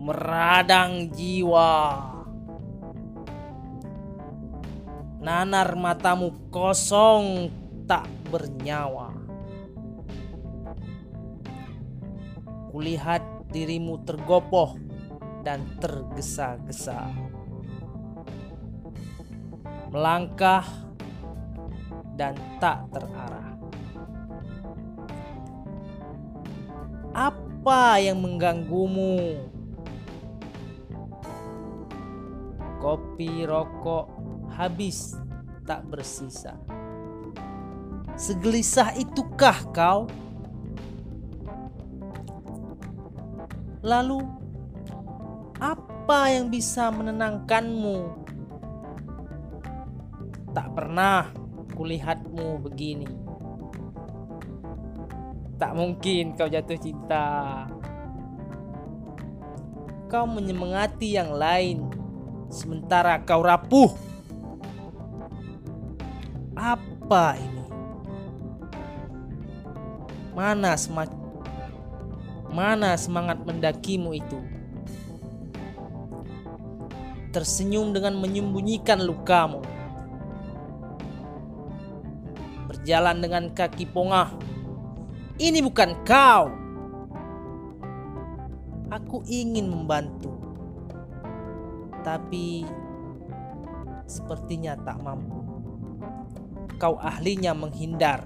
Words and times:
meradang 0.00 1.12
jiwa. 1.12 1.76
Nanar 5.20 5.76
matamu 5.76 6.32
kosong 6.48 7.52
tak 7.84 8.08
bernyawa. 8.32 9.12
Kulihat 12.72 13.52
dirimu 13.52 14.00
tergopoh 14.08 14.80
dan 15.44 15.60
tergesa-gesa. 15.76 17.12
Melangkah 19.92 20.64
dan 22.16 22.32
tak 22.56 22.88
terarah. 22.88 23.52
Apa 27.12 28.00
yang 28.00 28.24
mengganggumu? 28.24 29.59
Kopi 32.80 33.44
rokok 33.44 34.08
habis 34.56 35.12
tak 35.68 35.84
bersisa. 35.92 36.56
Segelisah 38.16 38.96
itukah 38.96 39.58
kau? 39.68 40.08
Lalu, 43.84 44.24
apa 45.60 46.32
yang 46.32 46.48
bisa 46.48 46.88
menenangkanmu? 46.88 48.16
Tak 50.56 50.68
pernah 50.72 51.28
kulihatmu 51.76 52.64
begini. 52.64 53.08
Tak 55.60 55.76
mungkin 55.76 56.32
kau 56.32 56.48
jatuh 56.48 56.80
cinta. 56.80 57.28
Kau 60.08 60.24
menyemangati 60.24 61.14
yang 61.14 61.36
lain, 61.36 61.99
sementara 62.50 63.22
kau 63.22 63.40
rapuh. 63.40 63.94
Apa 66.58 67.38
ini? 67.38 67.64
Mana 70.34 70.76
semak 70.76 71.08
Mana 72.50 72.98
semangat 72.98 73.38
mendakimu 73.46 74.10
itu? 74.10 74.42
Tersenyum 77.30 77.94
dengan 77.94 78.18
menyembunyikan 78.18 79.06
lukamu. 79.06 79.62
Berjalan 82.66 83.22
dengan 83.22 83.54
kaki 83.54 83.86
pongah. 83.86 84.34
Ini 85.38 85.62
bukan 85.62 85.94
kau. 86.02 86.50
Aku 88.90 89.22
ingin 89.30 89.70
membantu. 89.70 90.39
Tapi 92.00 92.64
sepertinya 94.08 94.74
tak 94.80 94.98
mampu. 95.04 95.40
Kau 96.80 96.96
ahlinya 96.96 97.52
menghindar. 97.52 98.24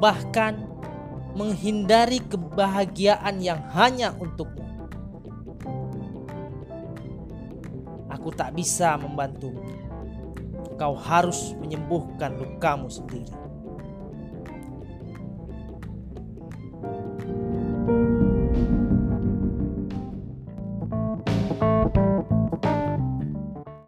Bahkan 0.00 0.54
menghindari 1.36 2.24
kebahagiaan 2.24 3.38
yang 3.44 3.60
hanya 3.76 4.16
untukmu. 4.16 4.64
Aku 8.08 8.32
tak 8.32 8.56
bisa 8.56 8.96
membantu. 8.96 9.52
Kau 10.80 10.96
harus 10.96 11.52
menyembuhkan 11.60 12.36
lukamu 12.36 12.88
sendiri. 12.88 13.45